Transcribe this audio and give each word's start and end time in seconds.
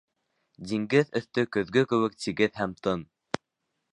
Диңгеҙ 0.71 1.11
өҫтө 1.19 1.43
көҙгө 1.57 1.85
кеүек 1.93 2.17
тигеҙ 2.25 2.57
һәм 2.61 2.75
тын. 2.87 3.07